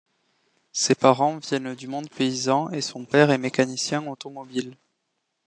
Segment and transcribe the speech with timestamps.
[0.71, 4.75] Ses parents viennent du monde paysan et son père est mécanicien automobile.